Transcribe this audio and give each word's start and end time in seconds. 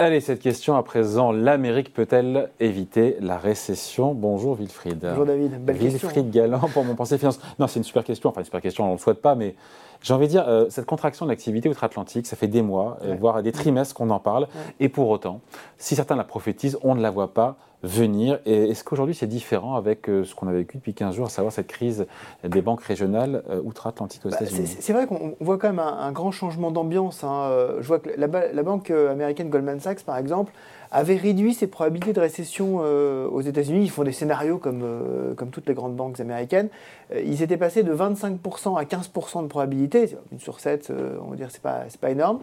Allez, 0.00 0.20
cette 0.20 0.38
question 0.38 0.76
à 0.76 0.84
présent, 0.84 1.32
l'Amérique 1.32 1.92
peut-elle 1.92 2.50
éviter 2.60 3.16
la 3.20 3.36
récession? 3.36 4.14
Bonjour 4.14 4.54
Wilfried. 4.54 5.00
Bonjour 5.00 5.26
David, 5.26 5.64
belle 5.64 5.76
Wilfried 5.76 6.30
Galland 6.30 6.68
pour 6.72 6.84
mon 6.84 6.94
pensée 6.94 7.18
finance. 7.18 7.40
Non, 7.58 7.66
c'est 7.66 7.80
une 7.80 7.84
super 7.84 8.04
question, 8.04 8.30
enfin 8.30 8.42
une 8.42 8.44
super 8.44 8.60
question, 8.60 8.84
on 8.84 8.90
ne 8.90 8.92
le 8.92 8.98
souhaite 8.98 9.20
pas, 9.20 9.34
mais 9.34 9.56
j'ai 10.00 10.14
envie 10.14 10.26
de 10.26 10.30
dire, 10.30 10.44
euh, 10.46 10.66
cette 10.68 10.86
contraction 10.86 11.26
de 11.26 11.32
l'activité 11.32 11.68
outre-Atlantique, 11.68 12.28
ça 12.28 12.36
fait 12.36 12.46
des 12.46 12.62
mois, 12.62 12.98
euh, 13.02 13.16
voire 13.18 13.42
des 13.42 13.50
trimestres 13.50 13.92
qu'on 13.92 14.10
en 14.10 14.20
parle, 14.20 14.46
et 14.78 14.88
pour 14.88 15.08
autant, 15.08 15.40
si 15.78 15.96
certains 15.96 16.14
la 16.14 16.22
prophétisent, 16.22 16.78
on 16.84 16.94
ne 16.94 17.02
la 17.02 17.10
voit 17.10 17.34
pas 17.34 17.56
venir. 17.82 18.40
Et 18.46 18.70
est-ce 18.70 18.84
qu'aujourd'hui 18.84 19.14
c'est 19.14 19.26
différent 19.26 19.76
avec 19.76 20.08
euh, 20.08 20.24
ce 20.24 20.34
qu'on 20.34 20.48
a 20.48 20.52
vécu 20.52 20.78
depuis 20.78 20.94
15 20.94 21.14
jours, 21.14 21.26
à 21.26 21.30
savoir 21.30 21.52
cette 21.52 21.68
crise 21.68 22.06
des 22.44 22.62
banques 22.62 22.82
régionales 22.82 23.42
outre-Atlantique 23.64 24.24
aux 24.26 24.30
bah, 24.30 24.36
États-Unis? 24.40 24.76
C'est 24.80 24.92
vrai 24.92 25.06
qu'on 25.06 25.36
voit 25.40 25.58
quand 25.58 25.68
même 25.68 25.78
un, 25.78 26.12
grand 26.12 26.30
changement 26.30 26.70
d'ambiance. 26.70 27.24
Hein. 27.24 27.50
Je 27.80 27.86
vois 27.86 27.98
que 27.98 28.10
la, 28.16 28.26
la, 28.26 28.62
banque 28.62 28.90
américaine 28.90 29.50
Goldman 29.50 29.80
Sachs, 29.80 30.02
par 30.02 30.16
exemple, 30.16 30.52
avait 30.90 31.16
réduit 31.16 31.54
ses 31.54 31.66
probabilités 31.66 32.12
de 32.12 32.20
récession 32.20 32.80
euh, 32.82 33.28
aux 33.28 33.40
États-Unis. 33.40 33.84
Ils 33.84 33.90
font 33.90 34.04
des 34.04 34.12
scénarios 34.12 34.58
comme, 34.58 34.82
euh, 34.82 35.34
comme 35.34 35.50
toutes 35.50 35.66
les 35.66 35.74
grandes 35.74 35.96
banques 35.96 36.20
américaines. 36.20 36.68
Euh, 37.12 37.22
ils 37.24 37.42
étaient 37.42 37.56
passés 37.56 37.82
de 37.82 37.94
25% 37.94 38.78
à 38.78 38.84
15% 38.84 39.42
de 39.42 39.48
probabilité. 39.48 40.16
Une 40.32 40.40
sur 40.40 40.60
7, 40.60 40.92
on 41.22 41.30
va 41.30 41.36
dire, 41.36 41.48
c'est 41.50 41.62
pas, 41.62 41.84
pas 42.00 42.10
énorme. 42.10 42.40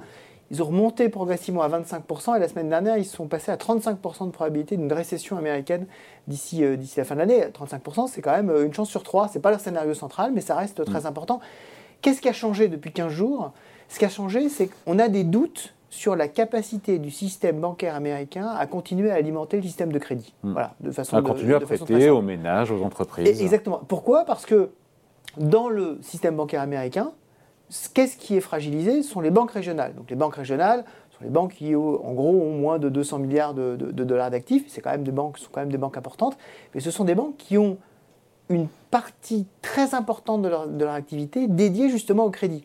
Ils 0.51 0.61
ont 0.61 0.67
remonté 0.67 1.09
progressivement 1.09 1.63
à 1.63 1.69
25% 1.69 2.35
et 2.35 2.39
la 2.39 2.47
semaine 2.47 2.69
dernière, 2.69 2.97
ils 2.97 3.05
sont 3.05 3.27
passés 3.27 3.51
à 3.51 3.55
35% 3.55 4.27
de 4.27 4.31
probabilité 4.31 4.77
d'une 4.77 4.93
récession 4.93 5.37
américaine 5.37 5.87
d'ici 6.27 6.63
d'ici 6.77 6.99
la 6.99 7.05
fin 7.05 7.15
de 7.15 7.19
l'année. 7.21 7.41
35%, 7.45 8.07
c'est 8.07 8.21
quand 8.21 8.31
même 8.31 8.51
une 8.63 8.73
chance 8.73 8.89
sur 8.89 9.03
3. 9.03 9.29
C'est 9.29 9.39
pas 9.39 9.49
leur 9.49 9.59
scénario 9.59 9.93
central, 9.93 10.31
mais 10.33 10.41
ça 10.41 10.55
reste 10.55 10.85
très 10.85 11.01
mm. 11.01 11.07
important. 11.07 11.39
Qu'est-ce 12.01 12.21
qui 12.21 12.29
a 12.29 12.33
changé 12.33 12.67
depuis 12.67 12.91
15 12.91 13.11
jours? 13.11 13.51
Ce 13.89 13.97
qui 13.97 14.05
a 14.05 14.09
changé, 14.09 14.49
c'est 14.49 14.67
qu'on 14.67 14.99
a 14.99 15.07
des 15.07 15.23
doutes 15.23 15.73
sur 15.89 16.15
la 16.15 16.27
capacité 16.27 16.99
du 16.99 17.09
système 17.09 17.59
bancaire 17.59 17.95
américain 17.95 18.47
à 18.47 18.67
continuer 18.67 19.11
à 19.11 19.15
alimenter 19.15 19.57
le 19.57 19.63
système 19.63 19.91
de 19.91 19.99
crédit. 19.99 20.33
Hmm. 20.43 20.51
Voilà, 20.51 20.75
de 20.81 20.91
façon 20.91 21.15
à 21.15 21.21
continuer 21.21 21.55
à 21.55 21.59
prêter 21.59 22.09
aux 22.09 22.21
ménages, 22.21 22.69
aux 22.69 22.83
entreprises. 22.83 23.41
exactement. 23.41 23.81
Pourquoi? 23.87 24.25
Parce 24.25 24.45
que 24.45 24.71
dans 25.37 25.69
le 25.69 25.97
système 26.01 26.35
bancaire 26.35 26.61
américain, 26.61 27.11
qu'est-ce 27.93 28.17
qui 28.17 28.35
est 28.35 28.41
fragilisé 28.41 29.03
Ce 29.03 29.09
sont 29.09 29.21
les 29.21 29.31
banques 29.31 29.51
régionales. 29.51 29.95
Donc 29.95 30.09
les 30.09 30.15
banques 30.15 30.35
régionales 30.35 30.85
sont 31.11 31.23
les 31.23 31.29
banques 31.29 31.53
qui, 31.53 31.75
en 31.75 32.13
gros, 32.13 32.41
ont 32.41 32.57
moins 32.57 32.79
de 32.79 32.89
200 32.89 33.19
milliards 33.19 33.53
de, 33.53 33.75
dollars 33.75 34.31
d'actifs. 34.31 34.65
C'est 34.67 34.81
quand 34.81 34.91
même 34.91 35.03
des 35.03 35.11
banques, 35.11 35.37
sont 35.37 35.49
quand 35.51 35.61
même 35.61 35.71
des 35.71 35.77
banques 35.77 35.97
importantes, 35.97 36.37
mais 36.73 36.81
ce 36.81 36.91
sont 36.91 37.03
des 37.03 37.15
banques 37.15 37.37
qui 37.37 37.57
ont 37.57 37.77
une 38.49 38.67
partie 38.91 39.47
très 39.61 39.95
importante 39.95 40.41
de 40.41 40.49
leur, 40.49 40.93
activité 40.93 41.47
dédiée 41.47 41.89
justement 41.89 42.25
au 42.25 42.29
crédit 42.29 42.63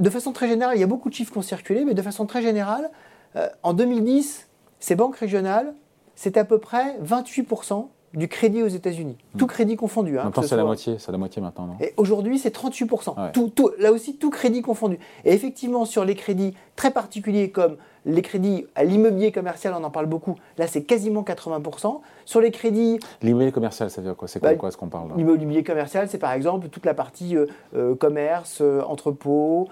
de 0.00 0.10
façon 0.10 0.32
très 0.32 0.48
générale, 0.48 0.76
il 0.76 0.80
y 0.80 0.84
a 0.84 0.86
beaucoup 0.86 1.10
de 1.10 1.14
chiffres 1.14 1.30
qui 1.30 1.38
ont 1.38 1.42
circulé, 1.42 1.84
mais 1.84 1.92
de 1.94 2.02
façon 2.02 2.24
très 2.24 2.40
générale, 2.40 2.90
euh, 3.36 3.48
en 3.62 3.74
2010, 3.74 4.48
ces 4.80 4.96
banques 4.96 5.16
régionales, 5.16 5.74
c'est 6.14 6.38
à 6.38 6.44
peu 6.44 6.58
près 6.58 6.98
28% 7.04 7.88
du 8.14 8.28
crédit 8.28 8.62
aux 8.62 8.68
États-Unis. 8.68 9.16
Hmm. 9.34 9.38
Tout 9.38 9.46
crédit 9.46 9.76
confondu. 9.76 10.18
Hein, 10.18 10.24
maintenant, 10.24 10.42
c'est 10.42 10.56
la 10.56 10.64
moitié, 10.64 10.96
c'est 10.98 11.12
la 11.12 11.18
moitié 11.18 11.40
maintenant. 11.40 11.66
Non? 11.66 11.76
Et 11.80 11.94
aujourd'hui, 11.96 12.38
c'est 12.38 12.54
38%. 12.54 13.32
Tout, 13.32 13.52
tout, 13.54 13.70
là 13.78 13.92
aussi, 13.92 14.16
tout 14.16 14.30
crédit 14.30 14.62
confondu. 14.62 14.98
Et 15.24 15.32
effectivement, 15.32 15.84
sur 15.84 16.04
les 16.04 16.14
crédits 16.14 16.54
très 16.76 16.90
particuliers 16.90 17.50
comme 17.50 17.76
les 18.06 18.22
crédits 18.22 18.66
à 18.74 18.84
l'immobilier 18.84 19.32
commercial, 19.32 19.74
on 19.78 19.84
en 19.84 19.90
parle 19.90 20.06
beaucoup. 20.06 20.36
Là, 20.58 20.66
c'est 20.66 20.82
quasiment 20.82 21.22
80%. 21.22 22.00
Sur 22.24 22.40
les 22.40 22.50
crédits. 22.52 23.00
L'immobilier 23.22 23.50
commercial, 23.50 23.90
ça 23.90 24.00
veut 24.00 24.06
dire 24.06 24.16
quoi? 24.16 24.28
C'est 24.28 24.38
quoi, 24.38 24.54
bah, 24.54 24.70
ce 24.70 24.76
qu'on 24.76 24.88
parle 24.88 25.08
L'immobilier 25.16 25.64
commercial, 25.64 26.08
c'est 26.08 26.18
par 26.18 26.32
exemple 26.32 26.68
toute 26.68 26.86
la 26.86 26.94
partie 26.94 27.36
euh, 27.36 27.46
euh, 27.74 27.94
commerce, 27.96 28.58
euh, 28.60 28.82
entrepôt, 28.82 29.68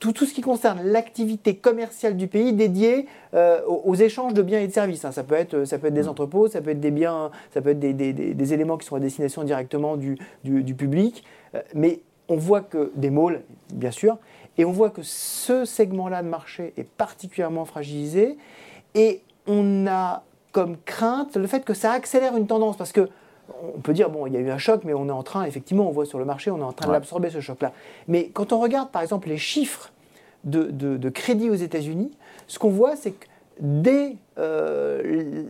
tout, 0.00 0.12
tout, 0.12 0.24
ce 0.24 0.32
qui 0.32 0.40
concerne 0.40 0.80
l'activité 0.82 1.56
commerciale 1.56 2.16
du 2.16 2.28
pays 2.28 2.54
dédiée 2.54 3.06
aux, 3.66 3.94
échanges 3.94 4.32
de 4.32 4.40
biens 4.40 4.60
et 4.60 4.66
de 4.66 4.72
services. 4.72 5.04
Hein. 5.04 5.12
Ça, 5.12 5.22
peut 5.22 5.34
être, 5.34 5.64
ça 5.64 5.78
peut 5.78 5.88
être 5.88 5.94
des 5.94 6.04
mmh. 6.04 6.08
entrepôts, 6.08 6.48
ça 6.48 6.62
peut 6.62 6.70
être 6.70 6.80
des 6.80 6.90
biens, 6.90 7.30
ça 7.52 7.60
peut 7.60 7.70
être 7.70 7.78
des, 7.78 7.92
des, 7.92 8.14
des, 8.14 8.54
éléments 8.54 8.78
qui 8.78 8.86
sont 8.86 8.96
à 8.96 9.00
destination 9.00 9.44
directement 9.44 9.98
du, 9.98 10.16
du, 10.44 10.62
du 10.62 10.74
public. 10.74 11.24
mais 11.74 12.00
on 12.28 12.36
voit 12.36 12.62
que 12.62 12.90
des 12.96 13.10
malls, 13.10 13.42
bien 13.72 13.90
sûr, 13.90 14.18
et 14.58 14.64
on 14.64 14.72
voit 14.72 14.90
que 14.90 15.02
ce 15.02 15.64
segment-là 15.64 16.22
de 16.22 16.28
marché 16.28 16.72
est 16.76 16.88
particulièrement 16.88 17.64
fragilisé. 17.64 18.38
Et 18.94 19.22
on 19.46 19.86
a 19.86 20.22
comme 20.52 20.76
crainte 20.84 21.36
le 21.36 21.46
fait 21.46 21.64
que 21.64 21.74
ça 21.74 21.92
accélère 21.92 22.36
une 22.36 22.46
tendance. 22.46 22.76
Parce 22.76 22.92
que 22.92 23.08
on 23.62 23.80
peut 23.80 23.92
dire, 23.92 24.10
bon, 24.10 24.26
il 24.26 24.32
y 24.32 24.36
a 24.36 24.40
eu 24.40 24.50
un 24.50 24.58
choc, 24.58 24.82
mais 24.84 24.94
on 24.94 25.08
est 25.08 25.12
en 25.12 25.22
train, 25.22 25.44
effectivement, 25.44 25.88
on 25.88 25.92
voit 25.92 26.06
sur 26.06 26.18
le 26.18 26.24
marché, 26.24 26.50
on 26.50 26.58
est 26.58 26.64
en 26.64 26.72
train 26.72 26.90
d'absorber 26.90 27.30
ce 27.30 27.40
choc-là. 27.40 27.72
Mais 28.08 28.30
quand 28.32 28.52
on 28.52 28.58
regarde, 28.58 28.90
par 28.90 29.02
exemple, 29.02 29.28
les 29.28 29.38
chiffres 29.38 29.92
de, 30.44 31.08
crédit 31.10 31.50
aux 31.50 31.54
États-Unis, 31.54 32.10
ce 32.48 32.58
qu'on 32.58 32.70
voit, 32.70 32.96
c'est 32.96 33.12
que 33.12 33.26
dès 33.60 34.16
euh, 34.38 35.02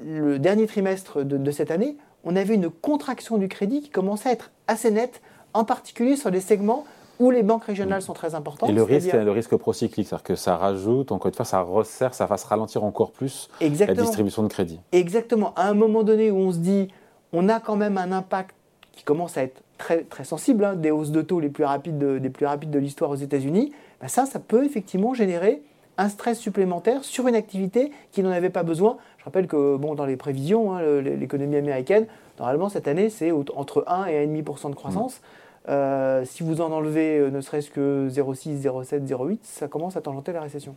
le 0.04 0.38
dernier 0.38 0.66
trimestre 0.66 1.24
de, 1.24 1.36
de, 1.36 1.50
cette 1.50 1.70
année, 1.70 1.96
on 2.24 2.36
avait 2.36 2.54
une 2.54 2.70
contraction 2.70 3.38
du 3.38 3.48
crédit 3.48 3.80
qui 3.80 3.90
commençait 3.90 4.28
à 4.28 4.32
être 4.32 4.50
assez 4.66 4.90
nette, 4.90 5.22
en 5.54 5.64
particulier 5.64 6.16
sur 6.16 6.30
les 6.30 6.40
segments 6.40 6.84
où 7.18 7.30
les 7.30 7.42
banques 7.42 7.64
régionales 7.64 8.02
sont 8.02 8.12
très 8.12 8.34
importantes. 8.34 8.68
Et 8.70 8.72
le 8.72 8.82
risque, 8.82 9.12
le 9.12 9.30
risque 9.30 9.56
procyclique, 9.56 10.06
c'est-à-dire 10.06 10.24
que 10.24 10.34
ça 10.34 10.56
rajoute, 10.56 11.12
encore 11.12 11.28
une 11.28 11.34
fois, 11.34 11.44
ça 11.44 11.60
resserre, 11.60 12.14
ça 12.14 12.26
fasse 12.26 12.44
ralentir 12.44 12.84
encore 12.84 13.12
plus 13.12 13.48
la 13.60 13.94
distribution 13.94 14.42
de 14.42 14.48
crédit. 14.48 14.80
Exactement. 14.92 15.52
À 15.54 15.68
un 15.68 15.74
moment 15.74 16.02
donné 16.02 16.30
où 16.30 16.36
on 16.36 16.52
se 16.52 16.58
dit, 16.58 16.88
on 17.32 17.48
a 17.48 17.60
quand 17.60 17.76
même 17.76 17.98
un 17.98 18.12
impact 18.12 18.54
qui 18.92 19.04
commence 19.04 19.36
à 19.36 19.42
être 19.42 19.62
très, 19.78 20.02
très 20.02 20.24
sensible, 20.24 20.64
hein, 20.64 20.74
des 20.74 20.90
hausses 20.90 21.10
de 21.10 21.22
taux 21.22 21.40
les 21.40 21.48
plus 21.48 21.64
rapides 21.64 21.98
de, 21.98 22.18
des 22.18 22.30
plus 22.30 22.46
rapides 22.46 22.70
de 22.70 22.78
l'histoire 22.78 23.10
aux 23.10 23.16
États-Unis, 23.16 23.72
ben 24.00 24.08
ça, 24.08 24.26
ça 24.26 24.38
peut 24.38 24.64
effectivement 24.64 25.14
générer 25.14 25.62
un 25.98 26.08
stress 26.08 26.38
supplémentaire 26.38 27.04
sur 27.04 27.26
une 27.26 27.34
activité 27.34 27.90
qui 28.12 28.22
n'en 28.22 28.30
avait 28.30 28.50
pas 28.50 28.62
besoin. 28.62 28.98
Je 29.18 29.24
rappelle 29.24 29.46
que 29.46 29.76
bon, 29.76 29.94
dans 29.94 30.04
les 30.04 30.16
prévisions, 30.16 30.74
hein, 30.74 31.00
l'économie 31.00 31.56
américaine, 31.56 32.06
normalement 32.38 32.68
cette 32.68 32.88
année, 32.88 33.08
c'est 33.08 33.32
entre 33.32 33.84
1 33.86 34.06
et 34.06 34.26
1,5% 34.26 34.70
de 34.70 34.74
croissance. 34.74 35.20
Euh, 35.68 36.22
si 36.24 36.44
vous 36.44 36.60
en 36.60 36.70
enlevez 36.70 37.18
euh, 37.18 37.30
ne 37.30 37.40
serait-ce 37.40 37.70
que 37.70 38.08
0,6, 38.08 38.62
0,7, 38.62 39.04
0,8, 39.04 39.38
ça 39.42 39.66
commence 39.66 39.96
à 39.96 40.00
tangenter 40.00 40.32
la 40.32 40.40
récession. 40.40 40.76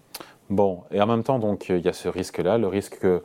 Bon, 0.49 0.79
et 0.89 0.99
en 0.99 1.05
même 1.05 1.21
temps, 1.21 1.37
donc, 1.37 1.69
il 1.69 1.85
y 1.85 1.87
a 1.87 1.93
ce 1.93 2.07
risque-là, 2.07 2.57
le 2.57 2.67
risque 2.67 2.97
que 2.97 3.21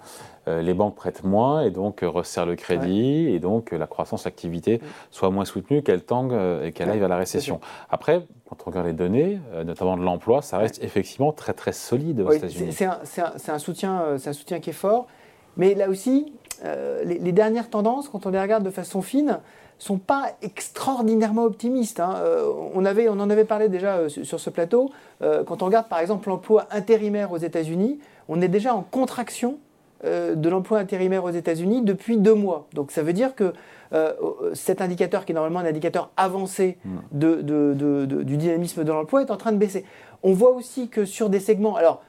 euh, 0.46 0.60
les 0.60 0.74
banques 0.74 0.94
prêtent 0.94 1.24
moins 1.24 1.62
et 1.62 1.70
donc 1.70 2.00
resserrent 2.02 2.44
le 2.44 2.54
crédit 2.54 3.28
et 3.30 3.38
donc 3.38 3.72
la 3.72 3.86
croissance, 3.86 4.26
l'activité 4.26 4.78
soit 5.10 5.30
moins 5.30 5.46
soutenue, 5.46 5.82
qu'elle 5.82 6.02
tangue 6.02 6.34
et 6.62 6.72
qu'elle 6.72 6.90
aille 6.90 6.98
vers 6.98 7.08
la 7.08 7.16
récession. 7.16 7.60
Après, 7.88 8.26
quand 8.46 8.56
on 8.62 8.70
regarde 8.70 8.86
les 8.86 8.92
données, 8.92 9.38
notamment 9.64 9.96
de 9.96 10.02
l'emploi, 10.02 10.42
ça 10.42 10.58
reste 10.58 10.84
effectivement 10.84 11.32
très 11.32 11.54
très 11.54 11.72
solide 11.72 12.20
aux 12.20 12.30
États-Unis. 12.30 12.72
C'est 12.74 13.50
un, 13.50 13.58
soutien, 13.58 14.18
un 14.22 14.32
soutien 14.34 14.60
qui 14.60 14.68
est 14.68 14.74
fort, 14.74 15.06
mais 15.56 15.74
là 15.74 15.88
aussi, 15.88 16.30
les, 16.62 17.18
les 17.18 17.32
dernières 17.32 17.70
tendances, 17.70 18.10
quand 18.10 18.26
on 18.26 18.30
les 18.30 18.40
regarde 18.40 18.64
de 18.64 18.70
façon 18.70 19.00
fine, 19.00 19.40
sont 19.78 19.98
pas 19.98 20.30
extraordinairement 20.42 21.44
optimistes. 21.44 22.00
Hein. 22.00 22.14
Euh, 22.18 22.50
on, 22.74 22.84
avait, 22.84 23.08
on 23.08 23.20
en 23.20 23.30
avait 23.30 23.44
parlé 23.44 23.68
déjà 23.68 23.96
euh, 23.96 24.08
sur 24.08 24.40
ce 24.40 24.50
plateau. 24.50 24.90
Euh, 25.22 25.44
quand 25.44 25.62
on 25.62 25.66
regarde 25.66 25.88
par 25.88 25.98
exemple 25.98 26.28
l'emploi 26.28 26.66
intérimaire 26.70 27.32
aux 27.32 27.38
États-Unis, 27.38 27.98
on 28.28 28.40
est 28.40 28.48
déjà 28.48 28.74
en 28.74 28.82
contraction 28.82 29.58
de 30.04 30.48
l'emploi 30.50 30.80
intérimaire 30.80 31.24
aux 31.24 31.30
États-Unis 31.30 31.80
depuis 31.80 32.18
deux 32.18 32.34
mois. 32.34 32.66
Donc 32.74 32.90
ça 32.90 33.02
veut 33.02 33.14
dire 33.14 33.34
que 33.34 33.54
cet 34.52 34.82
indicateur, 34.82 35.24
qui 35.24 35.32
est 35.32 35.34
normalement 35.34 35.60
un 35.60 35.64
indicateur 35.64 36.10
avancé 36.18 36.76
mmh. 36.84 36.90
de, 37.12 38.22
du 38.22 38.36
dynamisme 38.36 38.84
de 38.84 38.92
l'emploi, 38.92 39.22
est 39.22 39.30
en 39.30 39.38
train 39.38 39.52
de 39.52 39.56
baisser. 39.56 39.86
On 40.22 40.34
voit 40.34 40.50
aussi 40.50 40.88
que 40.88 41.06
sur 41.06 41.30
des 41.30 41.40
segments, 41.40 41.76
alors 41.76 42.02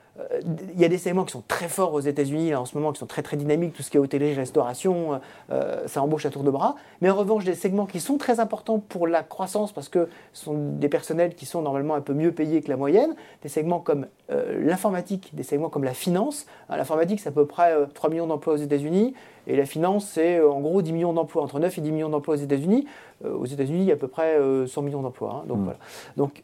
il 0.73 0.79
y 0.79 0.85
a 0.85 0.87
des 0.87 0.97
segments 0.97 1.25
qui 1.25 1.33
sont 1.33 1.43
très 1.45 1.67
forts 1.67 1.93
aux 1.93 1.99
États-Unis 1.99 2.55
en 2.55 2.65
ce 2.65 2.77
moment, 2.77 2.93
qui 2.93 2.99
sont 2.99 3.05
très 3.05 3.21
très 3.21 3.35
dynamiques, 3.35 3.73
tout 3.73 3.83
ce 3.83 3.89
qui 3.89 3.97
est 3.97 3.99
hôtellerie, 3.99 4.33
restauration, 4.33 5.19
euh, 5.51 5.87
ça 5.87 6.01
embauche 6.01 6.25
à 6.25 6.29
tour 6.29 6.43
de 6.43 6.51
bras. 6.51 6.75
Mais 7.01 7.09
en 7.09 7.15
revanche, 7.15 7.43
des 7.43 7.53
segments 7.53 7.85
qui 7.85 7.99
sont 7.99 8.17
très 8.17 8.39
importants 8.39 8.79
pour 8.79 9.07
la 9.07 9.23
croissance 9.23 9.73
parce 9.73 9.89
que 9.89 10.07
ce 10.31 10.45
sont 10.45 10.53
des 10.53 10.87
personnels 10.87 11.35
qui 11.35 11.45
sont 11.45 11.61
normalement 11.61 11.95
un 11.95 12.01
peu 12.01 12.13
mieux 12.13 12.31
payés 12.31 12.61
que 12.61 12.69
la 12.69 12.77
moyenne, 12.77 13.15
des 13.43 13.49
segments 13.49 13.79
comme 13.79 14.07
euh, 14.31 14.63
l'informatique, 14.63 15.31
des 15.33 15.43
segments 15.43 15.69
comme 15.69 15.83
la 15.83 15.93
finance. 15.93 16.45
L'informatique, 16.69 17.19
c'est 17.19 17.29
à 17.29 17.33
peu 17.33 17.45
près 17.45 17.73
3 17.93 18.09
millions 18.09 18.27
d'emplois 18.27 18.53
aux 18.53 18.57
États-Unis 18.57 19.13
et 19.47 19.55
la 19.55 19.65
finance, 19.65 20.07
c'est 20.07 20.41
en 20.41 20.61
gros 20.61 20.81
10 20.81 20.93
millions 20.93 21.13
d'emplois, 21.13 21.43
entre 21.43 21.59
9 21.59 21.77
et 21.77 21.81
10 21.81 21.91
millions 21.91 22.09
d'emplois 22.09 22.35
aux 22.35 22.39
États-Unis. 22.39 22.87
aux 23.23 23.45
États-Unis, 23.45 23.79
il 23.79 23.85
y 23.85 23.91
a 23.91 23.95
à 23.95 23.97
peu 23.97 24.07
près 24.07 24.39
100 24.65 24.81
millions 24.81 25.01
d'emplois. 25.01 25.41
Hein. 25.41 25.47
donc, 25.47 25.59
mmh. 25.59 25.63
voilà. 25.63 25.77
donc 26.17 26.43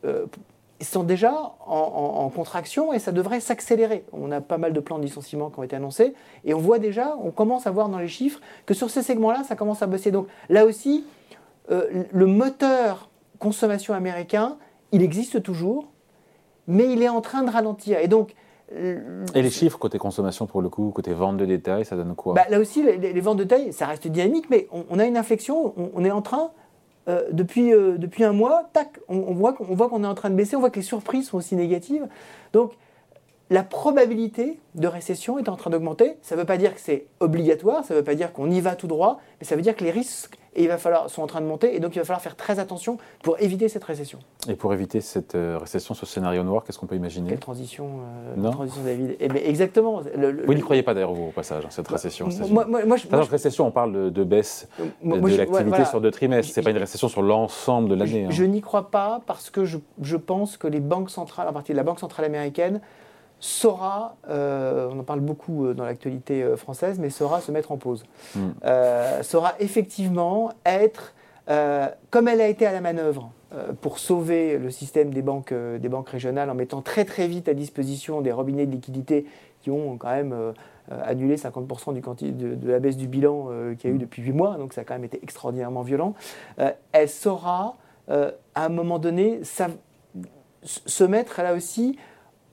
sont 0.85 1.03
déjà 1.03 1.33
en, 1.65 2.29
contraction 2.29 2.93
et 2.93 2.99
ça 2.99 3.11
devrait 3.11 3.39
s'accélérer. 3.39 4.05
On 4.13 4.31
a 4.31 4.41
pas 4.41 4.57
mal 4.57 4.73
de 4.73 4.79
plans 4.79 4.97
de 4.97 5.03
licenciement 5.03 5.49
qui 5.49 5.59
ont 5.59 5.63
été 5.63 5.75
annoncés 5.75 6.13
et 6.45 6.53
on 6.53 6.59
voit 6.59 6.79
déjà, 6.79 7.15
on 7.21 7.31
commence 7.31 7.67
à 7.67 7.71
voir 7.71 7.89
dans 7.89 7.99
les 7.99 8.07
chiffres 8.07 8.39
que 8.65 8.73
sur 8.73 8.89
ces 8.89 9.03
segments-là, 9.03 9.43
ça 9.43 9.55
commence 9.55 9.81
à 9.81 9.87
baisser. 9.87 10.11
Donc 10.11 10.27
là 10.49 10.65
aussi, 10.65 11.05
euh, 11.71 12.03
le 12.11 12.25
moteur 12.25 13.09
consommation 13.39 13.93
américain, 13.93 14.57
il 14.91 15.01
existe 15.01 15.43
toujours, 15.43 15.87
mais 16.67 16.91
il 16.91 17.01
est 17.01 17.09
en 17.09 17.21
train 17.21 17.43
de 17.43 17.51
ralentir. 17.51 17.99
Et 17.99 18.07
donc, 18.07 18.33
euh, 18.73 19.25
et 19.35 19.41
les 19.41 19.49
chiffres 19.49 19.77
côté 19.77 19.97
consommation 19.97 20.45
pour 20.45 20.61
le 20.61 20.69
coup, 20.69 20.91
côté 20.91 21.13
vente 21.13 21.37
de 21.37 21.45
détail, 21.45 21.83
ça 21.83 21.95
donne 21.95 22.15
quoi? 22.15 22.33
Bah, 22.33 22.45
Là 22.49 22.59
aussi, 22.59 22.83
les, 22.83 23.19
ventes 23.19 23.37
de 23.37 23.43
détail, 23.43 23.73
ça 23.73 23.85
reste 23.85 24.07
dynamique, 24.07 24.49
mais 24.49 24.67
on, 24.71 24.97
a 24.97 25.05
une 25.05 25.17
inflexion, 25.17 25.73
on 25.93 26.05
est 26.05 26.11
en 26.11 26.21
train 26.21 26.51
euh, 27.07 27.23
depuis, 27.31 27.73
euh, 27.73 27.97
depuis 27.97 28.23
un 28.23 28.33
mois, 28.33 28.69
tac, 28.73 28.99
on, 29.07 29.33
voit 29.33 29.53
qu'on 29.53 29.63
voit 29.75 29.89
qu'on 29.89 30.03
est 30.03 30.07
en 30.07 30.13
train 30.13 30.29
de 30.29 30.35
baisser, 30.35 30.55
on 30.55 30.59
voit 30.59 30.69
que 30.69 30.79
les 30.79 30.85
surprises 30.85 31.27
sont 31.27 31.37
aussi 31.37 31.55
négatives. 31.55 32.07
Donc 32.53 32.73
la 33.49 33.63
probabilité 33.63 34.59
de 34.75 34.87
récession 34.87 35.39
est 35.39 35.49
en 35.49 35.55
train 35.55 35.69
d'augmenter. 35.69 36.17
Ça 36.21 36.35
ne 36.35 36.41
veut 36.41 36.45
pas 36.45 36.57
dire 36.57 36.73
que 36.73 36.79
c'est 36.79 37.05
obligatoire, 37.19 37.83
ça 37.83 37.93
ne 37.93 37.99
veut 37.99 38.05
pas 38.05 38.15
dire 38.15 38.31
qu'on 38.33 38.49
y 38.49 38.61
va 38.61 38.75
tout 38.75 38.87
droit, 38.87 39.19
mais 39.39 39.45
ça 39.45 39.55
veut 39.55 39.61
dire 39.61 39.75
que 39.75 39.83
les 39.83 39.91
risques 39.91 40.37
il 40.55 40.67
va 40.67 40.77
falloir, 40.77 41.09
sont 41.09 41.21
en 41.21 41.27
train 41.27 41.41
de 41.41 41.45
monter 41.45 41.75
et 41.75 41.79
donc 41.79 41.95
il 41.95 41.99
va 41.99 42.05
falloir 42.05 42.21
faire 42.21 42.35
très 42.35 42.59
attention 42.59 42.97
pour 43.23 43.39
éviter 43.39 43.69
cette 43.69 43.83
récession. 43.83 44.19
Et 44.49 44.55
pour 44.55 44.73
éviter 44.73 44.99
cette 44.99 45.35
euh, 45.35 45.57
récession, 45.57 45.93
ce 45.93 46.05
scénario 46.05 46.43
noir, 46.43 46.63
qu'est-ce 46.63 46.77
qu'on 46.77 46.87
peut 46.87 46.95
imaginer? 46.95 47.29
Quelle 47.29 47.39
transition, 47.39 48.01
euh, 48.37 48.51
transition 48.51 48.83
David 48.83 49.15
eh 49.19 49.27
ben, 49.29 49.41
Exactement. 49.45 50.01
vous 50.45 50.53
n'y 50.53 50.61
croyez 50.61 50.83
pas 50.83 50.93
d'ailleurs, 50.93 51.13
vous, 51.13 51.27
au 51.27 51.31
passage, 51.31 51.65
hein, 51.65 51.69
cette 51.71 51.87
récession 51.87 52.27
Moi, 52.49 52.65
moi, 52.65 52.97
je, 52.97 53.07
récession, 53.29 53.67
on 53.67 53.71
parle 53.71 54.11
de, 54.11 54.23
baisse 54.23 54.67
de 55.03 55.37
l'activité 55.37 55.85
sur 55.85 56.01
deux 56.01 56.11
trimestres. 56.11 56.53
Ce 56.53 56.59
n'est 56.59 56.63
pas 56.63 56.71
une 56.71 56.77
récession 56.77 57.07
sur 57.07 57.21
l'ensemble 57.21 57.89
de 57.89 57.95
l'année. 57.95 58.27
Je, 58.29 58.43
hein. 58.43 58.47
n'y 58.47 58.61
crois 58.61 58.91
pas 58.91 59.21
parce 59.25 59.49
que 59.49 59.63
je, 59.63 59.77
je 60.01 60.17
pense 60.17 60.57
que 60.57 60.67
les 60.67 60.79
banques 60.81 61.09
centrales, 61.09 61.47
à 61.47 61.53
partir 61.53 61.73
de 61.73 61.77
la 61.77 61.83
Banque 61.83 61.99
centrale 61.99 62.25
américaine, 62.25 62.81
saura, 63.41 64.15
euh, 64.29 64.87
on 64.91 64.99
en 64.99 65.03
parle 65.03 65.19
beaucoup 65.19 65.65
euh, 65.65 65.73
dans 65.73 65.83
l'actualité 65.83 66.43
euh, 66.43 66.55
française, 66.55 66.99
mais 66.99 67.09
saura 67.09 67.41
se 67.41 67.51
mettre 67.51 67.71
en 67.71 67.77
pause. 67.77 68.05
Mm. 68.35 68.51
saura 69.23 69.55
effectivement 69.59 70.51
être, 70.65 71.13
comme 72.11 72.27
elle 72.27 72.39
a 72.39 72.47
été 72.47 72.65
à 72.65 72.71
la 72.71 72.81
manœuvre, 72.81 73.31
pour 73.81 73.99
sauver 73.99 74.57
le 74.57 74.69
système 74.69 75.13
des 75.13 75.21
banques, 75.21 75.53
des 75.53 75.89
banques 75.89 76.07
régionales 76.07 76.49
en 76.49 76.55
mettant 76.55 76.81
très 76.81 77.03
très 77.03 77.27
vite 77.27 77.49
à 77.49 77.53
disposition 77.53 78.21
des 78.21 78.31
robinets 78.31 78.65
de 78.65 78.71
liquidité 78.71 79.25
qui 79.59 79.69
ont 79.69 79.97
quand 79.97 80.11
même 80.11 80.53
annulé 80.89 81.35
50% 81.35 81.93
du 81.93 82.31
de, 82.31 82.55
de, 82.55 82.71
la 82.71 82.79
baisse 82.79 82.95
du 82.95 83.07
bilan 83.07 83.49
qu'il 83.77 83.89
y 83.89 83.93
a 83.93 83.95
eu 83.95 83.97
mm. 83.97 84.01
depuis 84.01 84.21
8 84.21 84.31
mois, 84.31 84.55
donc 84.55 84.71
ça 84.71 84.81
a 84.81 84.83
quand 84.85 84.93
même 84.93 85.03
été 85.03 85.19
extraordinairement 85.21 85.81
violent. 85.81 86.13
elle 86.93 87.09
saura, 87.09 87.75
à 88.07 88.31
un 88.55 88.69
moment 88.69 88.99
donné, 88.99 89.41
se 90.63 91.03
mettre 91.03 91.41
là 91.41 91.53
aussi 91.53 91.97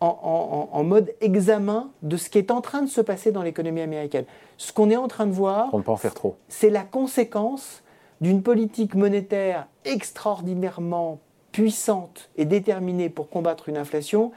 en, 0.00 0.84
mode 0.84 1.14
examen 1.20 1.90
de 2.02 2.16
ce 2.16 2.30
qui 2.30 2.38
est 2.38 2.50
en 2.50 2.60
train 2.60 2.82
de 2.82 2.88
se 2.88 3.00
passer 3.00 3.32
dans 3.32 3.42
l'économie 3.42 3.80
américaine. 3.80 4.24
Ce 4.56 4.72
qu'on 4.72 4.90
est 4.90 4.96
en 4.96 5.08
train 5.08 5.26
de 5.26 5.32
voir, 5.32 5.70
on 5.72 5.78
ne 5.78 5.82
peut 5.82 5.90
en 5.90 5.96
faire 5.96 6.14
trop. 6.14 6.36
C'est 6.48 6.70
la 6.70 6.82
conséquence 6.82 7.82
d'une 8.20 8.42
politique 8.42 8.94
monétaire 8.94 9.66
extraordinairement 9.84 11.18
puissante 11.52 12.30
et 12.36 12.44
déterminée 12.44 13.08
pour 13.08 13.28
combattre 13.28 13.68
une 13.68 13.76
inflation 13.76 14.32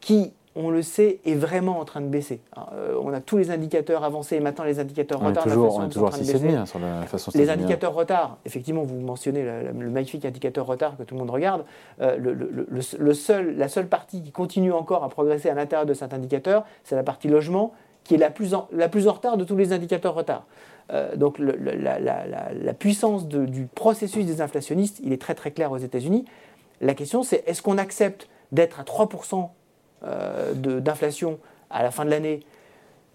qui 0.00 0.32
on 0.56 0.70
le 0.70 0.82
sait, 0.82 1.20
est 1.24 1.34
vraiment 1.34 1.78
en 1.78 1.84
train 1.84 2.00
de 2.00 2.08
baisser. 2.08 2.40
Euh, 2.72 2.98
on 3.00 3.12
a 3.12 3.20
tous 3.20 3.36
les 3.36 3.50
indicateurs 3.50 4.02
avancés 4.02 4.36
et 4.36 4.40
maintenant 4.40 4.64
les 4.64 4.80
indicateurs 4.80 5.20
retard. 5.20 5.44
Toujours, 5.44 5.76
on 5.76 5.86
est 5.86 5.90
toujours 5.90 6.08
à 6.08 6.10
6,5 6.10 6.66
sur 6.66 6.78
la 6.80 7.02
façon 7.06 7.30
Les 7.34 7.50
indicateurs 7.50 7.94
retard, 7.94 8.38
effectivement, 8.44 8.82
vous 8.82 9.00
mentionnez 9.00 9.44
le, 9.44 9.90
magnifique 9.90 10.24
indicateur 10.24 10.66
retard 10.66 10.96
que 10.96 11.04
tout 11.04 11.14
le 11.14 11.20
monde 11.20 11.30
regarde. 11.30 11.64
Euh, 12.00 12.16
le, 12.18 13.12
seul, 13.12 13.56
la 13.56 13.68
seule 13.68 13.88
partie 13.88 14.22
qui 14.22 14.32
continue 14.32 14.72
encore 14.72 15.04
à 15.04 15.08
progresser 15.08 15.48
à 15.48 15.54
l'intérieur 15.54 15.86
de 15.86 15.94
cet 15.94 16.12
indicateur, 16.12 16.64
c'est 16.82 16.96
la 16.96 17.04
partie 17.04 17.28
logement, 17.28 17.72
qui 18.02 18.14
est 18.14 18.18
la 18.18 18.30
plus 18.30 18.54
en, 18.54 18.68
la 18.72 18.88
plus 18.88 19.06
en 19.06 19.12
retard 19.12 19.36
de 19.36 19.44
tous 19.44 19.56
les 19.56 19.72
indicateurs 19.72 20.14
retard. 20.14 20.46
Euh, 20.92 21.14
donc 21.14 21.38
la, 21.38 22.74
puissance 22.74 23.28
du 23.28 23.66
processus 23.66 24.26
des 24.26 24.40
inflationnistes, 24.40 25.00
il 25.04 25.12
est 25.12 25.20
très 25.20 25.34
très 25.34 25.52
clair 25.52 25.70
aux 25.70 25.78
États-Unis. 25.78 26.24
La 26.80 26.94
question, 26.94 27.22
c'est 27.22 27.44
est-ce 27.46 27.62
qu'on 27.62 27.78
accepte 27.78 28.28
d'être 28.52 28.80
à 28.80 28.82
3% 28.82 29.50
euh, 30.04 30.54
d'inflation 30.54 31.38
à 31.70 31.82
la 31.82 31.90
fin 31.90 32.04
de 32.04 32.10
l'année, 32.10 32.40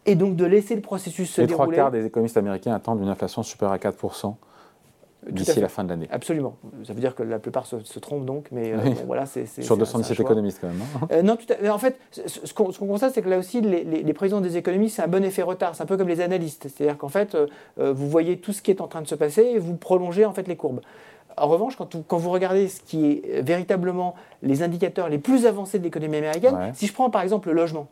et 0.05 0.15
donc 0.15 0.35
de 0.35 0.45
laisser 0.45 0.75
le 0.75 0.81
processus 0.81 1.31
se 1.31 1.41
Les 1.41 1.47
dérouler. 1.47 1.71
Les 1.71 1.73
trois 1.73 1.83
quarts 1.85 1.91
des 1.91 2.05
économistes 2.05 2.37
américains 2.37 2.73
attendent 2.73 3.01
une 3.01 3.09
inflation 3.09 3.43
supérieure 3.43 3.73
à 3.73 3.77
4% 3.77 4.35
d'ici 5.29 5.59
la 5.59 5.69
fin 5.69 5.83
de 5.83 5.89
l'année. 5.89 6.07
Absolument. 6.11 6.55
Ça 6.83 6.93
veut 6.93 6.99
dire 6.99 7.15
que 7.15 7.23
la 7.23 7.39
plupart 7.39 7.65
se, 7.65 7.99
trompent 7.99 8.25
donc, 8.25 8.47
mais 8.51 8.73
euh, 8.73 8.77
voilà, 9.07 9.25
c'est 9.25 9.47
sur 9.63 9.77
217 9.77 10.19
économistes 10.19 10.59
quand 10.61 10.67
même. 10.67 10.77
Hein. 11.01 11.07
Euh, 11.11 11.21
non, 11.23 11.35
tout 11.35 11.47
à, 11.51 11.73
en 11.73 11.77
fait, 11.79 11.97
ce 12.11 12.53
qu'on 12.53 12.71
constate, 12.71 13.13
c'est 13.15 13.23
que 13.23 13.29
là 13.29 13.39
aussi, 13.39 13.61
les, 13.61 13.83
les, 13.83 14.13
présidents 14.13 14.41
des 14.41 14.57
économistes, 14.57 14.97
c'est 14.97 15.01
un 15.01 15.07
bon 15.07 15.23
effet 15.23 15.41
retard. 15.41 15.75
C'est 15.75 15.83
un 15.83 15.87
peu 15.87 15.97
comme 15.97 16.07
les 16.07 16.21
analystes, 16.21 16.67
c'est-à-dire 16.69 16.97
qu'en 16.97 17.09
fait, 17.09 17.35
vous 17.77 18.09
voyez 18.09 18.37
tout 18.37 18.53
ce 18.53 18.61
qui 18.61 18.71
est 18.71 18.81
en 18.81 18.87
train 18.87 19.01
de 19.01 19.07
se 19.07 19.15
passer 19.15 19.41
et 19.41 19.59
vous 19.59 19.75
prolongez 19.75 20.25
en 20.25 20.33
fait 20.33 20.47
les 20.47 20.55
courbes. 20.55 20.81
En 21.37 21.47
revanche, 21.47 21.75
quand, 21.75 22.17
vous 22.17 22.29
regardez 22.29 22.67
ce 22.67 22.81
qui 22.81 23.05
est 23.05 23.41
véritablement 23.41 24.15
les 24.41 24.63
indicateurs 24.63 25.09
les 25.09 25.17
plus 25.17 25.45
avancés 25.45 25.79
de 25.79 25.83
l'économie 25.83 26.17
américaine, 26.17 26.71
si 26.73 26.87
je 26.87 26.93
prends 26.93 27.09
par 27.09 27.21
exemple 27.21 27.49
le 27.49 27.55
logement, 27.55 27.87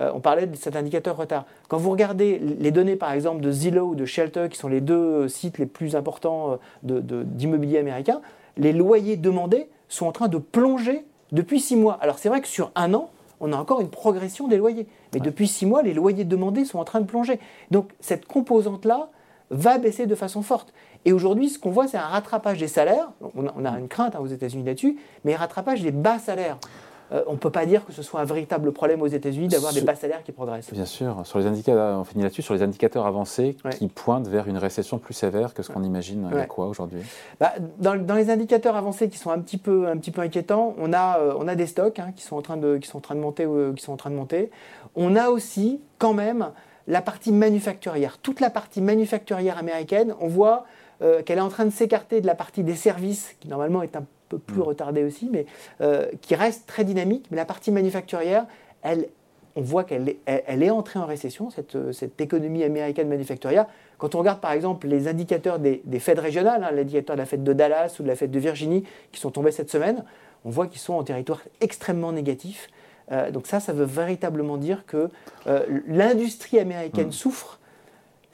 euh, 0.00 0.10
on 0.14 0.20
parlait 0.20 0.46
de 0.46 0.56
cet 0.56 0.76
indicateur 0.76 1.16
retard. 1.16 1.44
Quand 1.68 1.76
vous 1.76 1.90
regardez 1.90 2.38
les 2.38 2.70
données 2.70 2.96
par 2.96 3.12
exemple 3.12 3.40
de 3.40 3.50
Zillow 3.50 3.88
ou 3.88 3.94
de 3.94 4.04
Shelter, 4.04 4.46
qui 4.50 4.58
sont 4.58 4.68
les 4.68 4.80
deux 4.80 5.28
sites 5.28 5.58
les 5.58 5.66
plus 5.66 5.96
importants 5.96 6.58
euh, 6.88 7.00
d'immobilier 7.24 7.78
américain, 7.78 8.20
les 8.56 8.72
loyers 8.72 9.16
demandés 9.16 9.68
sont 9.88 10.06
en 10.06 10.12
train 10.12 10.28
de 10.28 10.38
plonger 10.38 11.04
depuis 11.32 11.60
six 11.60 11.76
mois. 11.76 11.98
Alors 12.00 12.18
c'est 12.18 12.28
vrai 12.28 12.40
que 12.40 12.48
sur 12.48 12.70
un 12.74 12.94
an, 12.94 13.10
on 13.40 13.52
a 13.52 13.56
encore 13.56 13.80
une 13.80 13.90
progression 13.90 14.48
des 14.48 14.56
loyers. 14.56 14.86
Mais 15.14 15.20
depuis 15.20 15.46
six 15.46 15.66
mois, 15.66 15.82
les 15.82 15.94
loyers 15.94 16.24
demandés 16.24 16.64
sont 16.64 16.78
en 16.78 16.84
train 16.84 17.00
de 17.00 17.06
plonger. 17.06 17.38
Donc 17.70 17.90
cette 18.00 18.26
composante-là 18.26 19.10
va 19.50 19.78
baisser 19.78 20.06
de 20.06 20.14
façon 20.14 20.42
forte. 20.42 20.72
Et 21.08 21.12
aujourd'hui, 21.14 21.48
ce 21.48 21.58
qu'on 21.58 21.70
voit, 21.70 21.88
c'est 21.88 21.96
un 21.96 22.02
rattrapage 22.02 22.58
des 22.58 22.68
salaires. 22.68 23.08
On 23.34 23.64
a, 23.64 23.78
une 23.78 23.88
crainte 23.88 24.14
hein, 24.14 24.18
aux 24.20 24.26
États-Unis 24.26 24.62
là-dessus, 24.62 24.98
mais 25.24 25.32
un 25.32 25.38
rattrapage 25.38 25.80
des 25.80 25.90
bas 25.90 26.18
salaires. 26.18 26.58
Euh, 27.12 27.22
on 27.26 27.32
ne 27.32 27.38
peut 27.38 27.48
pas 27.48 27.64
dire 27.64 27.86
que 27.86 27.94
ce 27.94 28.02
soit 28.02 28.20
un 28.20 28.26
véritable 28.26 28.72
problème 28.72 29.00
aux 29.00 29.06
États-Unis 29.06 29.48
d'avoir 29.48 29.72
des 29.72 29.80
bas 29.80 29.94
salaires 29.94 30.22
qui 30.22 30.32
progressent. 30.32 30.70
Bien 30.70 30.84
sûr. 30.84 31.22
Sur 31.24 31.38
les 31.38 31.46
indicateurs, 31.46 31.98
on 31.98 32.04
finit 32.04 32.24
là-dessus, 32.24 32.42
sur 32.42 32.52
les 32.52 32.62
indicateurs 32.62 33.06
avancés 33.06 33.56
qui 33.70 33.88
pointent 33.88 34.28
vers 34.28 34.48
une 34.48 34.58
récession 34.58 34.98
plus 34.98 35.14
sévère 35.14 35.54
que 35.54 35.62
ce 35.62 35.70
qu'on 35.70 35.82
imagine. 35.82 36.28
Il 36.30 36.46
quoi 36.46 36.66
aujourd'hui? 36.66 37.00
Bah, 37.40 37.54
dans, 37.78 37.94
les 38.14 38.28
indicateurs 38.28 38.76
avancés 38.76 39.08
qui 39.08 39.16
sont 39.16 39.30
un 39.30 39.38
petit 39.38 39.56
peu, 39.56 39.88
un 39.88 39.96
petit 39.96 40.10
peu 40.10 40.20
inquiétants, 40.20 40.74
on 40.76 40.92
a, 40.92 41.20
euh, 41.20 41.32
on 41.38 41.48
a 41.48 41.54
des 41.54 41.66
stocks 41.66 41.98
hein, 42.00 42.12
qui, 42.14 42.22
sont 42.22 42.36
en 42.36 42.42
train 42.42 42.58
de, 42.58 42.76
qui, 42.76 42.86
sont 42.86 42.98
en 42.98 43.00
train 43.00 43.14
de 43.14 43.20
monter, 43.20 43.46
euh, 43.46 43.72
qui 43.72 43.82
sont 43.82 43.94
en 43.94 43.96
train 43.96 44.10
de 44.10 44.16
monter. 44.16 44.50
On 44.94 45.16
a 45.16 45.30
aussi, 45.30 45.80
quand 45.96 46.12
même, 46.12 46.50
la 46.86 47.00
partie 47.00 47.32
manufacturière. 47.32 48.18
Toute 48.18 48.40
la 48.40 48.50
partie 48.50 48.82
manufacturière 48.82 49.56
américaine, 49.56 50.14
on 50.20 50.28
voit 50.28 50.66
euh, 51.00 51.22
qu'elle 51.22 51.38
est 51.38 51.42
en 51.42 51.48
train 51.48 51.64
de 51.64 51.70
s'écarter 51.70 52.20
de 52.20 52.26
la 52.26 52.34
partie 52.34 52.64
des 52.64 52.74
services, 52.74 53.36
qui 53.38 53.46
normalement 53.46 53.82
est 53.82 53.94
un 53.94 54.04
peu 54.28 54.38
plus 54.38 54.58
mm. 54.58 54.62
retardée 54.62 55.04
aussi, 55.04 55.28
mais 55.30 55.46
euh, 55.80 56.06
qui 56.22 56.34
reste 56.34 56.66
très 56.66 56.82
dynamique. 56.82 57.26
Mais 57.30 57.36
la 57.36 57.44
partie 57.44 57.70
manufacturière, 57.70 58.46
elle, 58.82 59.08
on 59.54 59.62
voit 59.62 59.84
qu'elle 59.84 60.08
est, 60.08 60.18
elle 60.26 60.64
est 60.64 60.70
entrée 60.70 60.98
en 60.98 61.06
récession, 61.06 61.50
cette, 61.50 61.76
euh, 61.76 61.92
cette, 61.92 62.20
économie 62.20 62.64
américaine 62.64 63.08
manufacturière. 63.08 63.66
Quand 63.98 64.16
on 64.16 64.18
regarde 64.18 64.40
par 64.40 64.50
exemple 64.50 64.88
les 64.88 65.06
indicateurs 65.06 65.60
des, 65.60 65.82
des 65.84 66.00
fêtes 66.00 66.18
régionales, 66.18 66.64
hein, 66.64 66.72
l'indicateur 66.72 67.14
de 67.14 67.20
la 67.20 67.26
fête 67.26 67.44
de 67.44 67.52
Dallas 67.52 67.94
ou 68.00 68.02
de 68.02 68.08
la 68.08 68.16
fête 68.16 68.32
de 68.32 68.38
Virginie, 68.40 68.82
qui 69.12 69.20
sont 69.20 69.30
tombés 69.30 69.52
cette 69.52 69.70
semaine, 69.70 70.02
on 70.44 70.50
voit 70.50 70.66
qu'ils 70.66 70.80
sont 70.80 70.94
en 70.94 71.04
territoire 71.04 71.42
extrêmement 71.60 72.10
négatif. 72.12 72.70
donc 73.32 73.46
ça, 73.46 73.58
ça 73.58 73.72
veut 73.72 73.84
véritablement 73.84 74.56
dire 74.56 74.84
que 74.86 75.10
l'industrie 75.88 76.60
américaine 76.60 77.08
mm. 77.08 77.12
souffre 77.12 77.58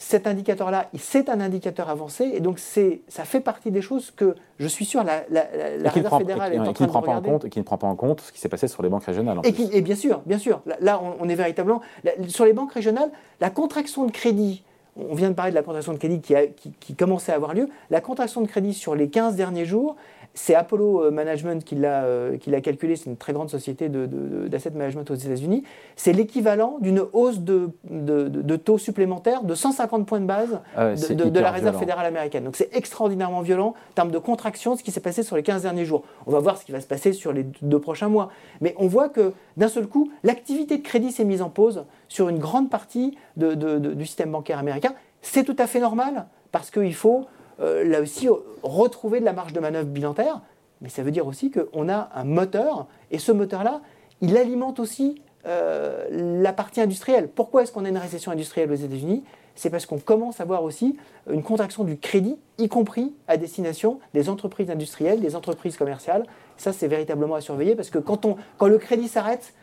cet 0.04 0.26
indicateur-là, 0.26 0.90
c'est 0.98 1.30
un 1.30 1.40
indicateur 1.40 1.88
avancé, 1.88 2.30
et 2.34 2.40
donc 2.40 2.58
ça 2.58 3.24
fait 3.24 3.40
partie 3.40 3.70
des 3.70 3.80
choses 3.80 4.10
que 4.10 4.34
je 4.58 4.68
suis 4.68 4.84
sûr 4.84 5.02
la, 5.02 5.24
la, 5.30 5.46
la 5.78 5.90
Réserve 5.90 6.18
fédérale 6.18 6.52
est 6.52 6.58
en 6.58 6.72
train 6.74 6.84
de 6.84 6.90
prend 6.90 7.00
pas 7.00 7.16
en 7.16 7.22
compte, 7.22 7.46
et 7.46 7.48
qui 7.48 7.58
ne 7.58 7.64
prend 7.64 7.78
pas 7.78 7.86
en 7.86 7.96
compte 7.96 8.20
ce 8.20 8.30
qui 8.30 8.38
s'est 8.38 8.50
passé 8.50 8.68
sur 8.68 8.82
les 8.82 8.90
banques 8.90 9.04
régionales. 9.04 9.40
et, 9.44 9.52
Qui, 9.54 9.70
et, 9.72 9.80
bien 9.80 9.96
sûr, 9.96 10.20
bien 10.26 10.36
sûr. 10.36 10.60
Là, 10.80 11.00
on, 11.20 11.28
est 11.28 11.34
véritablement 11.34 11.80
sur 12.28 12.44
les 12.44 12.52
banques 12.52 12.72
régionales, 12.72 13.10
la 13.40 13.48
contraction 13.48 14.04
de 14.04 14.10
crédit. 14.10 14.62
On 14.96 15.14
vient 15.14 15.30
de 15.30 15.34
parler 15.34 15.52
de 15.52 15.56
la 15.56 15.62
contraction 15.62 15.94
de 15.94 15.98
crédit 15.98 16.20
qui, 16.20 16.36
a, 16.36 16.46
qui, 16.46 16.72
qui 16.78 16.94
commençait 16.94 17.32
à 17.32 17.36
avoir 17.36 17.54
lieu. 17.54 17.70
La 17.90 18.02
contraction 18.02 18.42
de 18.42 18.46
crédit 18.46 18.74
sur 18.74 18.94
les 18.94 19.08
15 19.08 19.36
derniers 19.36 19.64
jours, 19.64 19.96
c'est 20.34 20.54
Apollo 20.54 21.04
euh, 21.04 21.10
Management 21.10 21.64
qui 21.64 21.76
l'a 21.76 22.04
euh, 22.04 22.36
calculé, 22.60 22.96
c'est 22.96 23.08
une 23.08 23.16
très 23.16 23.32
grande 23.32 23.48
société 23.48 23.88
d'asset 23.88 24.70
management 24.70 25.08
aux 25.10 25.14
États-Unis. 25.14 25.62
C'est 25.96 26.12
l'équivalent 26.12 26.78
d'une 26.80 27.02
hausse 27.12 27.38
de, 27.38 27.70
de, 27.84 28.56
taux 28.56 28.78
supplémentaires 28.78 29.44
de 29.44 29.54
150 29.54 30.06
points 30.06 30.20
de 30.20 30.26
base 30.26 30.60
ah 30.76 30.94
de, 30.94 31.40
la 31.40 31.52
Réserve 31.52 31.78
fédérale 31.78 32.06
américaine. 32.06 32.44
Donc 32.44 32.56
c'est 32.56 32.74
extraordinairement 32.74 33.42
violent 33.42 33.74
en 33.90 33.94
termes 33.94 34.10
de 34.10 34.18
contraction, 34.18 34.76
ce 34.76 34.82
qui 34.82 34.90
s'est 34.90 35.00
passé 35.00 35.22
sur 35.22 35.36
les 35.36 35.42
15 35.42 35.62
derniers 35.62 35.84
jours. 35.84 36.02
On 36.26 36.32
va 36.32 36.40
voir 36.40 36.58
ce 36.58 36.64
qui 36.64 36.72
va 36.72 36.80
se 36.80 36.86
passer 36.86 37.12
sur 37.12 37.32
les 37.32 37.46
deux 37.62 37.78
prochains 37.78 38.08
mois. 38.08 38.30
Mais 38.60 38.74
on 38.78 38.88
voit 38.88 39.08
que 39.08 39.32
d'un 39.56 39.68
seul 39.68 39.86
coup, 39.86 40.10
l'activité 40.24 40.78
de 40.78 40.82
crédit 40.82 41.12
s'est 41.12 41.24
mise 41.24 41.42
en 41.42 41.48
pause 41.48 41.84
sur 42.08 42.28
une 42.28 42.38
grande 42.38 42.70
partie 42.70 43.16
du 43.36 44.06
système 44.06 44.32
bancaire 44.32 44.58
américain. 44.58 44.94
C'est 45.22 45.44
tout 45.44 45.56
à 45.58 45.66
fait 45.66 45.80
normal 45.80 46.26
parce 46.50 46.70
qu'il 46.70 46.94
faut 46.94 47.26
euh, 47.60 47.84
là 47.84 48.00
aussi 48.00 48.28
retrouver 48.62 49.20
de 49.20 49.24
la 49.24 49.32
marge 49.32 49.52
de 49.52 49.60
manœuvre 49.60 49.88
bilantaire, 49.88 50.40
mais 50.80 50.88
ça 50.88 51.02
veut 51.02 51.10
dire 51.10 51.26
aussi 51.26 51.50
qu'on 51.50 51.88
a 51.88 52.10
un 52.14 52.24
moteur, 52.24 52.86
et 53.10 53.18
ce 53.18 53.32
moteur-là, 53.32 53.80
il 54.20 54.36
alimente 54.36 54.80
aussi 54.80 55.22
euh, 55.46 56.06
la 56.42 56.52
partie 56.52 56.80
industrielle. 56.80 57.28
Pourquoi 57.28 57.62
est-ce 57.62 57.72
qu'on 57.72 57.84
a 57.84 57.88
une 57.88 57.98
récession 57.98 58.32
industrielle 58.32 58.70
aux 58.72 58.76
États-Unis? 58.76 59.24
C'est 59.54 59.70
parce 59.70 59.86
qu'on 59.86 59.98
commence 59.98 60.40
à 60.40 60.44
voir 60.44 60.64
aussi 60.64 60.96
une 61.30 61.42
contraction 61.42 61.84
du 61.84 61.96
crédit, 61.96 62.36
y 62.58 62.68
compris 62.68 63.14
à 63.28 63.36
destination 63.36 64.00
des 64.12 64.28
entreprises 64.28 64.70
industrielles, 64.70 65.20
des 65.20 65.36
entreprises 65.36 65.76
commerciales. 65.76 66.26
Ça, 66.56 66.72
c'est 66.72 66.88
véritablement 66.88 67.36
à 67.36 67.40
surveiller 67.40 67.76
parce 67.76 67.90
que 67.90 67.98
quand, 67.98 68.24
on, 68.24 68.36
quand 68.58 68.66
le 68.66 68.78
crédit 68.78 69.06
s'arrête, 69.06 69.54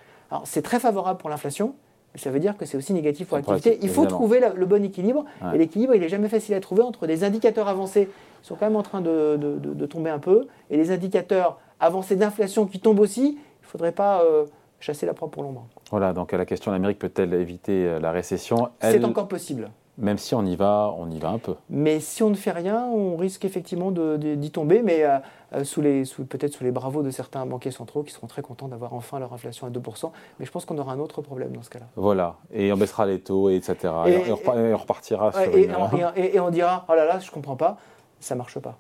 c'est 0.46 0.62
très 0.62 0.80
favorable 0.80 1.20
pour 1.20 1.30
l'inflation, 1.30 1.76
ça 2.16 2.30
veut 2.30 2.40
dire 2.40 2.58
que 2.58 2.66
c'est 2.66 2.78
aussi 2.78 2.94
négatif 2.94 3.28
pour 3.28 3.38
l'activité. 3.38 3.80
Il 3.82 3.90
faut 3.90 4.06
trouver 4.06 4.42
le 4.56 4.66
bon 4.66 4.84
équilibre. 4.84 5.26
Et 5.54 5.58
l'équilibre, 5.58 5.96
il 5.96 6.02
n'est 6.02 6.10
jamais 6.10 6.30
facile 6.30 6.56
à 6.56 6.60
trouver 6.60 6.84
entre 6.84 7.08
des 7.08 7.24
indicateurs 7.24 7.68
avancés 7.68 8.10
qui 8.42 8.48
sont 8.48 8.56
quand 8.56 8.66
même 8.66 8.76
en 8.76 8.84
train 8.84 9.02
de, 9.02 9.86
tomber 9.90 10.10
un 10.10 10.20
peu 10.20 10.48
et 10.70 10.78
les 10.78 10.92
indicateurs 10.92 11.60
avancés 11.80 12.16
d'inflation 12.16 12.66
qui 12.66 12.80
tombent 12.80 13.00
aussi. 13.00 13.38
Il 13.62 13.64
ne 13.64 13.68
faudrait 13.68 13.92
pas 13.92 14.22
euh, 14.24 14.46
chasser 14.80 15.06
la 15.06 15.14
propre 15.14 15.34
pour 15.34 15.44
l'ombre. 15.44 15.68
Voilà, 15.90 16.14
donc 16.14 16.32
la 16.32 16.46
question 16.46 16.72
l'Amérique 16.72 17.00
peut-elle 17.00 17.34
éviter 17.34 18.00
la 18.00 18.12
récession? 18.12 18.70
C'est 18.82 19.04
encore 19.04 19.28
possible. 19.28 19.70
Même 19.98 20.18
si 20.18 20.34
on 20.34 20.46
y 20.46 20.56
va, 20.56 20.94
on 20.98 21.12
y 21.12 21.20
va 21.20 21.30
un 21.30 21.38
peu. 21.38 21.56
Mais 21.70 22.00
si 22.00 22.24
on 22.24 22.30
ne 22.30 22.36
fait 22.36 22.52
rien, 22.52 22.86
on 22.86 23.18
risque 23.18 23.46
effectivement 23.46 23.92
d'y 23.92 24.52
tomber, 24.52 24.82
mais 24.82 25.04
euh, 25.04 25.18
euh, 25.18 25.20
sous 25.64 25.82
les, 25.82 26.06
sous, 26.06 26.26
peut-être 26.26 26.54
sous 26.54 26.64
les 26.64 26.72
bravos 26.72 27.04
de 27.04 27.12
certains 27.12 27.46
banquiers 27.46 27.72
centraux 27.72 28.04
qui 28.04 28.12
seront 28.14 28.28
très 28.28 28.42
contents 28.42 28.68
d'avoir 28.68 28.94
enfin 28.94 29.20
leur 29.20 29.34
inflation 29.34 29.68
à 29.68 29.70
2%. 29.70 30.12
Mais 30.40 30.46
je 30.46 30.52
pense 30.52 30.66
qu'on 30.66 30.78
aura 30.78 30.94
un 30.94 31.00
autre 31.00 31.22
problème 31.22 31.52
dans 31.52 31.64
ce 31.64 31.70
cas-là. 31.70 31.88
Voilà, 31.96 32.36
et 32.54 32.72
on 32.72 32.78
baissera 32.78 33.06
les 33.06 33.20
taux, 33.20 33.50
etc. 33.50 33.76
Et, 34.08 34.32
on, 34.32 34.78
repartira 34.78 35.32
sur 35.32 35.42
et, 35.42 36.34
et, 36.36 36.40
on 36.40 36.50
dira, 36.50 36.86
oh 36.90 36.94
là 36.94 37.06
là, 37.06 37.20
je 37.20 37.28
ne 37.28 37.32
comprends 37.32 37.56
pas, 37.56 37.78
ça 38.20 38.36
ne 38.36 38.38
marche 38.38 38.60
pas. 38.60 38.78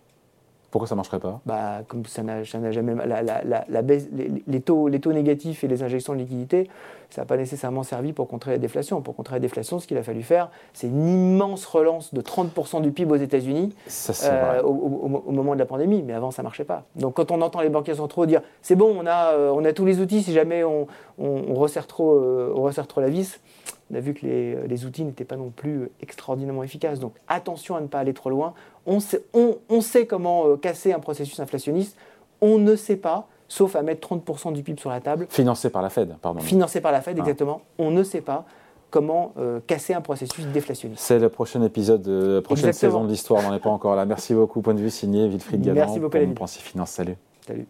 Pourquoi 0.72 0.88
ça 0.88 0.96
ne 0.96 0.98
marcherait 0.98 1.20
pas? 1.20 1.42
Bah, 1.46 1.82
Comme 1.88 2.06
ça 2.06 2.24
n'a 2.24 2.44
jamais. 2.44 2.96
La, 3.06 3.22
la, 3.22 3.66
la, 3.68 3.82
baisse, 3.82 4.08
les, 4.48 4.62
taux, 4.62 4.88
les 4.88 5.02
taux 5.02 5.12
négatifs 5.12 5.66
et 5.66 5.68
les 5.68 5.84
injections 5.84 6.14
de 6.14 6.20
liquidités, 6.20 6.70
ça 7.10 7.22
n'a 7.22 7.26
pas 7.26 7.36
nécessairement 7.36 7.84
servi 7.84 8.14
pour 8.14 8.30
contrer 8.30 8.52
la 8.52 8.58
déflation. 8.58 9.02
Pour 9.02 9.18
contrer 9.18 9.36
la 9.36 9.40
déflation, 9.42 9.80
ce 9.80 9.86
qu'il 9.86 9.98
a 9.98 10.04
fallu 10.04 10.24
faire, 10.24 10.50
c'est 10.72 10.88
une 10.88 11.08
immense 11.08 11.66
relance 11.66 12.14
de 12.14 12.22
30% 12.22 12.82
du 12.82 12.92
PIB 12.92 13.12
aux 13.12 13.18
États-Unis 13.18 13.76
euh, 14.24 14.62
au, 14.62 15.32
moment 15.32 15.54
de 15.54 15.60
la 15.60 15.66
pandémie. 15.66 16.04
Mais 16.04 16.14
avant, 16.14 16.32
ça 16.32 16.42
ne 16.42 16.46
marchait 16.46 16.64
pas. 16.64 16.86
Donc 16.96 17.16
quand 17.16 17.32
on 17.32 17.42
entend 17.42 17.60
les 17.60 17.70
banquiers 17.70 17.96
centraux 17.96 18.26
dire 18.26 18.42
c'est 18.62 18.76
bon, 18.76 18.96
on 18.98 19.06
a, 19.06 19.34
euh, 19.34 19.52
on 19.54 19.66
a 19.66 19.74
tous 19.74 19.86
les 19.86 20.00
outils 20.00 20.24
si 20.24 20.32
jamais 20.32 20.64
on, 20.64 20.88
on, 21.20 21.54
resserre, 21.56 21.86
trop, 21.86 22.16
euh, 22.16 22.54
on 22.56 22.62
resserre 22.62 22.88
trop 22.88 23.02
la 23.02 23.10
vis, 23.10 23.42
on 23.92 23.96
a 23.96 24.00
vu 24.00 24.14
que 24.14 24.26
les, 24.26 24.68
les 24.68 24.86
outils 24.86 25.04
n'étaient 25.04 25.26
pas 25.26 25.36
non 25.36 25.50
plus 25.50 25.90
extraordinairement 26.02 26.64
efficaces. 26.64 27.00
Donc 27.00 27.14
attention 27.28 27.76
à 27.76 27.82
ne 27.82 27.88
pas 27.88 28.00
aller 28.00 28.14
trop 28.14 28.30
loin. 28.30 28.54
On 28.86 29.00
sait, 29.00 29.24
on, 29.34 29.82
sait 29.82 30.06
comment 30.06 30.48
euh, 30.48 30.58
casser 30.58 30.94
un 30.94 31.00
processus 31.00 31.40
inflationniste. 31.40 31.98
On 32.42 32.58
ne 32.58 32.76
sait 32.76 32.96
pas, 32.96 33.28
sauf 33.48 33.76
à 33.76 33.82
mettre 33.82 34.08
30% 34.08 34.54
du 34.54 34.64
PIB 34.64 34.80
sur 34.80 34.90
la 34.90 35.02
table. 35.02 35.28
Financé 35.30 35.70
par 35.70 35.82
la 35.82 35.90
Fed, 35.90 36.16
pardon. 36.22 36.40
Financé 36.40 36.82
par 36.82 36.92
la 36.92 37.02
Fed, 37.02 37.16
ah. 37.18 37.22
exactement. 37.22 37.62
On 37.78 37.92
ne 37.92 38.04
sait 38.04 38.22
pas 38.22 38.46
comment 38.90 39.34
euh, 39.38 39.60
casser 39.66 39.94
un 39.94 40.02
processus 40.02 40.46
déflationniste. 40.48 41.02
C'est 41.02 41.20
le 41.20 41.30
prochain 41.30 41.62
épisode 41.62 42.02
de 42.02 42.36
la 42.36 42.42
prochaine 42.42 42.74
saison 42.74 43.04
de 43.04 43.10
l'histoire. 43.10 43.42
On 43.46 43.50
n'en 43.50 43.56
est 43.56 43.60
pas 43.60 43.70
encore 43.70 43.96
là. 43.96 44.06
Merci 44.06 44.34
beaucoup. 44.34 44.62
Point 44.62 44.74
de 44.74 44.82
vue 44.82 44.90
signé 44.90 45.28
Wilfried 45.28 45.62
Galland. 45.62 45.76
Merci 45.76 46.00
beaucoup, 46.00 46.34
pour 46.36 46.50
Finance. 46.50 46.92
Salut. 46.92 47.16
Salut. 47.46 47.68